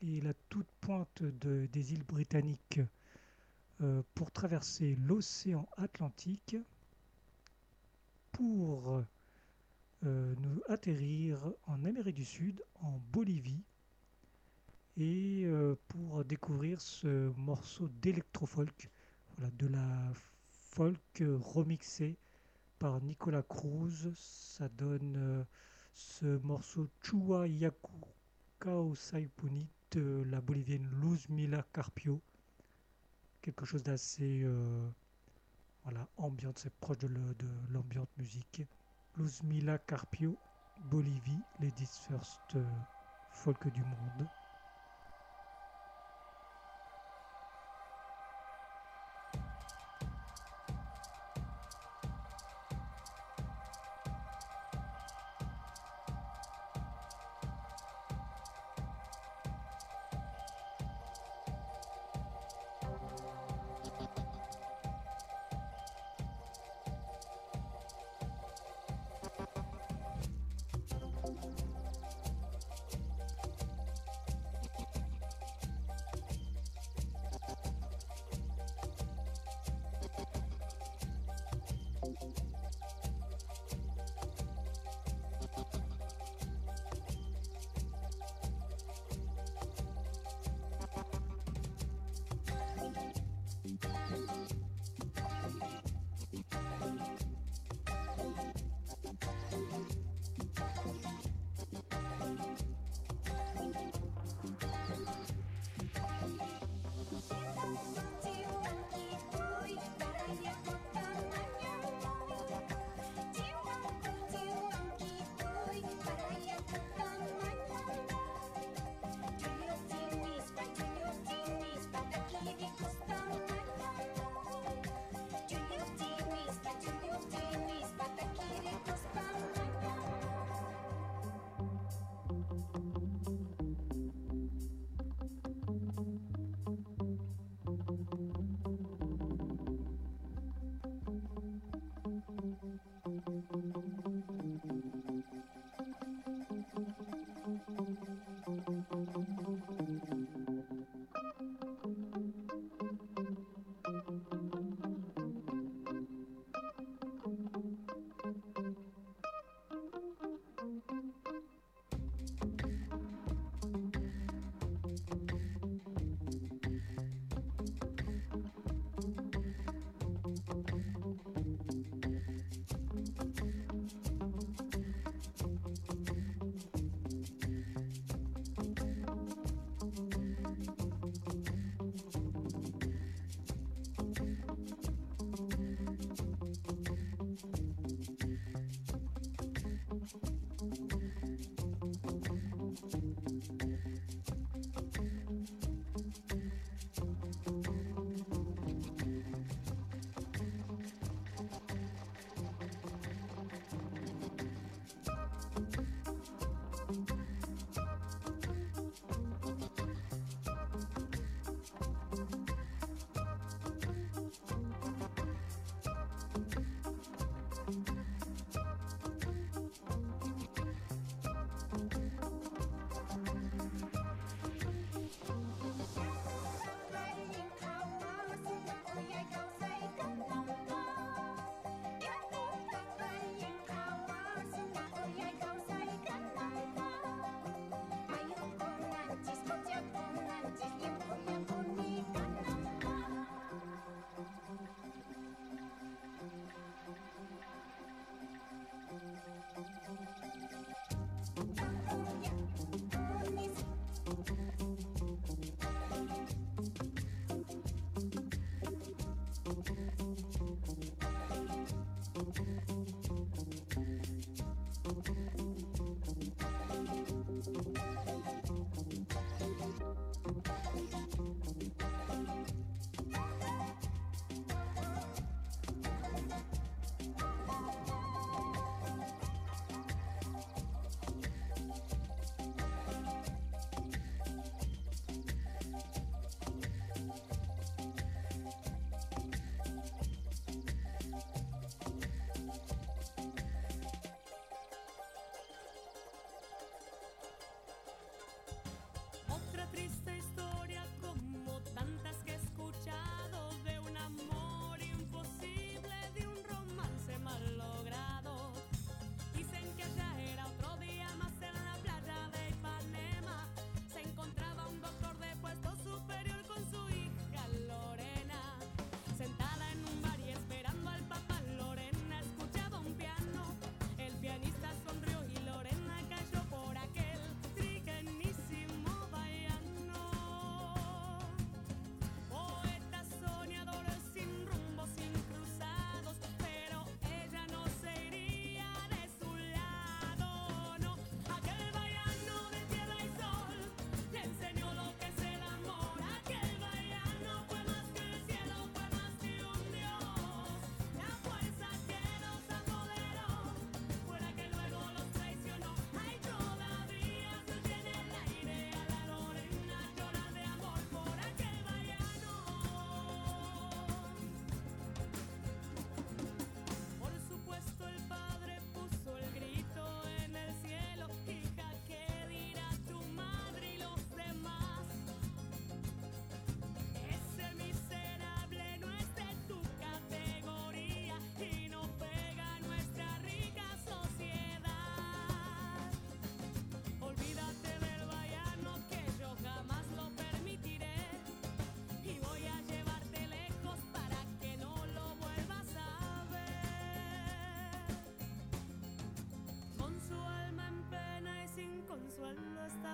[0.00, 2.80] et la toute pointe de- des îles britanniques
[3.82, 6.56] euh, pour traverser l'océan Atlantique
[8.32, 9.04] pour
[10.04, 13.62] euh, nous atterrir en Amérique du Sud, en Bolivie,
[14.96, 15.46] et
[15.88, 18.88] pour découvrir ce morceau d'électrofolk,
[19.36, 20.12] voilà, de la
[20.74, 22.16] folk euh, remixé
[22.80, 24.12] par Nicolas Cruz.
[24.16, 25.44] Ça donne euh,
[25.92, 27.92] ce morceau Chua Yaku
[28.58, 32.20] Kao Saipuni de la bolivienne Luz Mila Carpio.
[33.40, 34.88] Quelque chose d'assez euh,
[35.84, 37.08] voilà, ambiante, c'est proche de
[37.70, 38.62] l'ambiante musique.
[39.16, 40.36] Luz Mila Carpio,
[40.90, 42.64] Bolivie, Ladies First euh,
[43.30, 44.28] Folk du monde.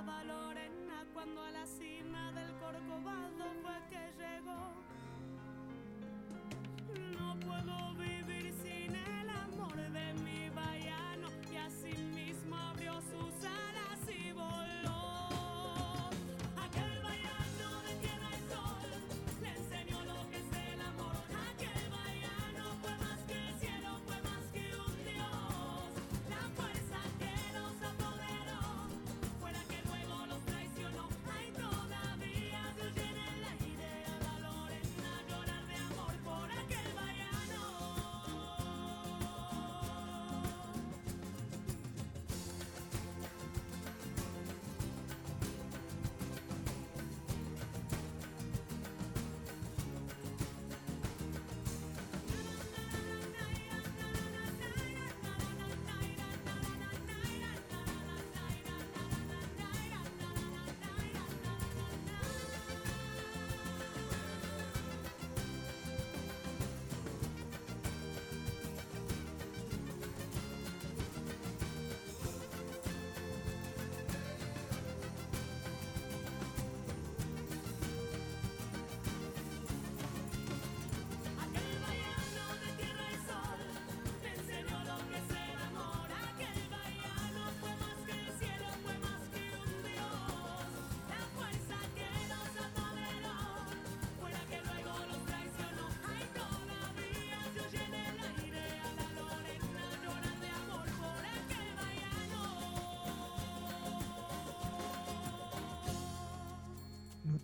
[0.06, 4.72] Lorena cuando a la cima del Corcovado fue que llegó.
[7.18, 8.09] No puedo vivir.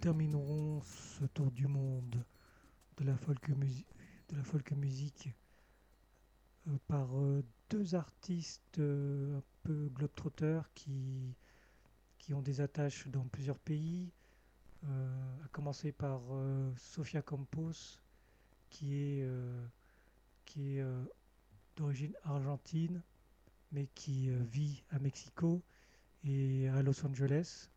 [0.07, 2.25] terminerons ce tour du monde
[2.97, 3.89] de la folk, musique,
[4.29, 5.35] de la folk music
[6.69, 11.35] euh, par euh, deux artistes euh, un peu globetrotters qui,
[12.19, 14.13] qui ont des attaches dans plusieurs pays,
[14.85, 16.21] à commencer par
[16.77, 17.99] Sofia Campos,
[18.71, 19.29] qui est,
[20.45, 20.85] qui est
[21.75, 23.03] d'origine argentine,
[23.73, 25.61] mais qui vit à Mexico
[26.23, 27.69] et à Los Angeles.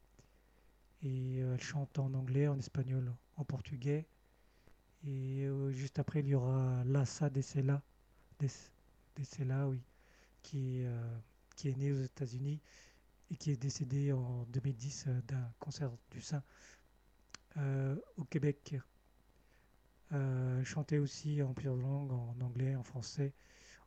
[1.02, 4.08] Et euh, elle chante en anglais, en espagnol, en portugais.
[5.06, 7.82] Et euh, juste après, il y aura Lassa de Sela,
[9.68, 9.82] oui,
[10.42, 11.18] qui, est, euh,
[11.56, 12.60] qui est née aux États-Unis
[13.32, 16.44] et qui est décédée en 2010 d'un cancer du sein
[18.18, 18.76] au Québec.
[20.12, 23.34] Euh, chantait aussi en plusieurs langues, en anglais, en français,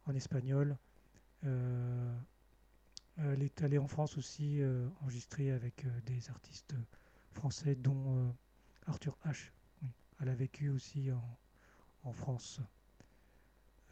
[0.06, 0.78] en espagnol.
[1.42, 1.52] Elle
[3.42, 4.60] est allée en France aussi
[5.00, 6.76] enregistrer avec des artistes
[7.32, 8.30] français, dont euh,
[8.86, 9.50] Arthur H.
[10.20, 11.10] Elle a vécu aussi
[12.04, 12.60] en, France.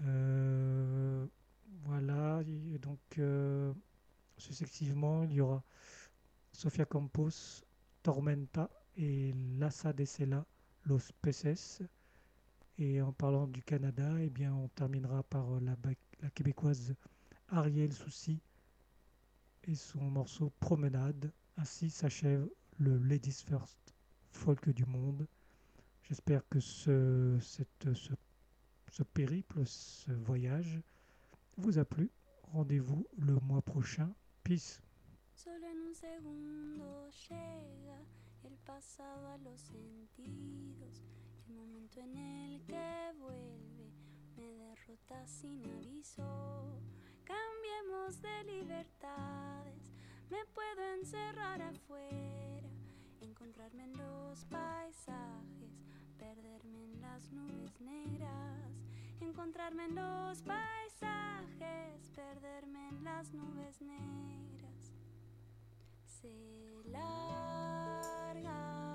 [0.02, 1.26] Euh,
[1.82, 2.42] voilà,
[2.80, 3.72] donc euh,
[4.36, 5.62] successivement, il y aura
[6.52, 7.64] Sofia Campos,
[8.02, 10.46] Tormenta et Lassa de Sela,
[10.84, 11.82] Los Peces.
[12.78, 15.76] Et en parlant du Canada, eh bien, on terminera par la,
[16.20, 16.94] la québécoise
[17.48, 18.40] Ariel Soucy
[19.64, 21.32] et son morceau Promenade.
[21.56, 22.48] Ainsi s'achève
[22.80, 23.94] le Ladies First
[24.32, 25.26] Folk du monde.
[26.02, 28.12] J'espère que ce, cette, ce,
[28.90, 30.80] ce périple, ce voyage
[31.58, 32.10] vous a plu.
[32.52, 34.12] Rendez-vous le mois prochain.
[34.42, 34.80] Peace.
[35.34, 37.98] Solo en un segundo llega
[38.44, 41.04] el pasado a los sentidos.
[41.48, 43.90] El momento en el que vuelve
[44.36, 46.80] me derrota sin aviso.
[47.24, 49.92] Cambiemos de libertades,
[50.30, 52.39] me puedo encerrar afuera,
[53.60, 55.84] encontrarme en los paisajes,
[56.18, 58.72] perderme en las nubes negras,
[59.20, 64.94] encontrarme en los paisajes, perderme en las nubes negras.
[66.06, 68.89] Se larga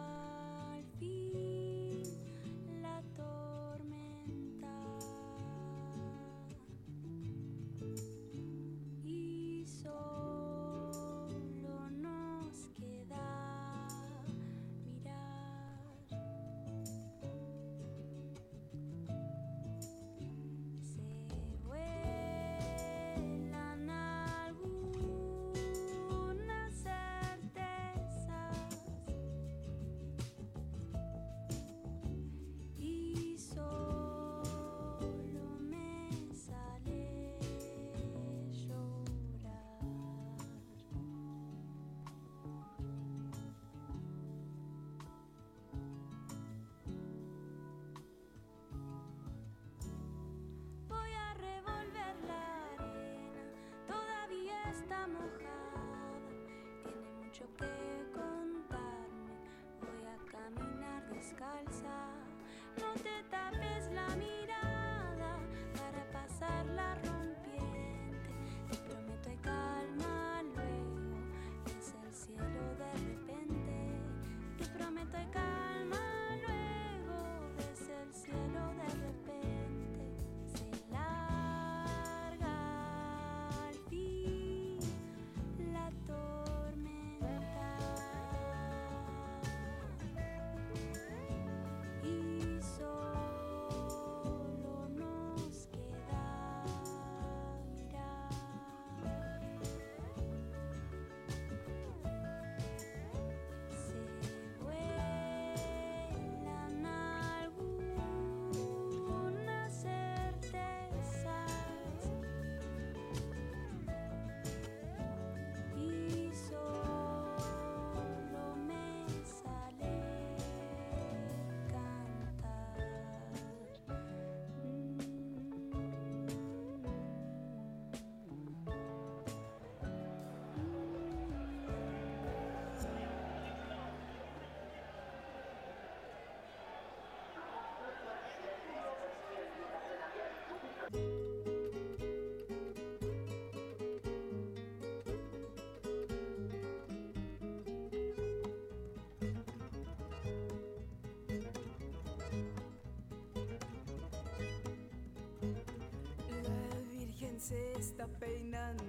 [157.45, 158.84] se está peinando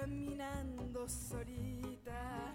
[0.00, 2.54] caminando solita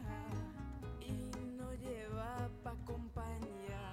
[1.02, 3.92] y no lleva pa' compañía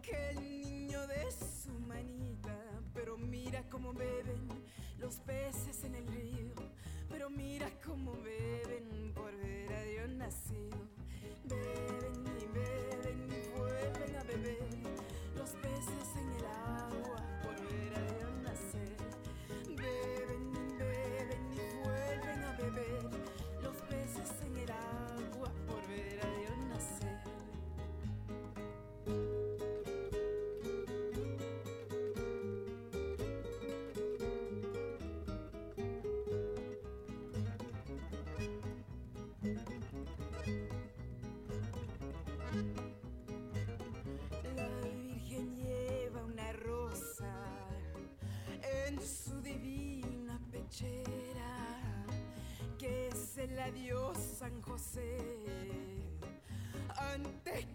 [0.00, 2.56] que el niño de su manita.
[2.94, 4.48] Pero mira cómo beben
[4.98, 6.54] los peces en el río,
[7.10, 7.70] pero mira
[53.62, 55.18] Quiera Dios San José,
[57.14, 57.71] antes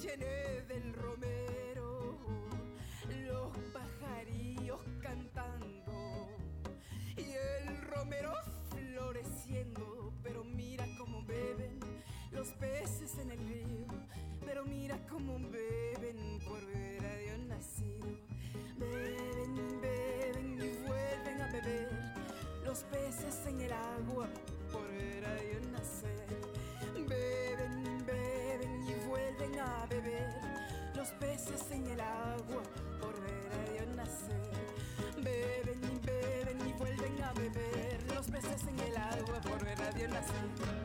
[0.00, 2.18] chené del romero,
[3.08, 6.36] los pajarillos cantando
[7.16, 8.32] y el romero
[8.70, 11.80] floreciendo, pero mira cómo beben
[12.30, 13.86] los peces en el río,
[14.46, 15.57] pero mira cómo beben
[39.98, 40.77] dio la.